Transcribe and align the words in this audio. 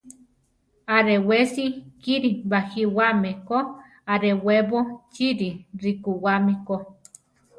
Arewesi 0.95 1.65
kiri 2.01 2.31
bajíwame 2.51 3.31
ko; 3.47 3.57
arewébo 4.13 4.79
chiri 5.13 5.49
rikúwami 5.81 6.55
ko. 6.67 6.75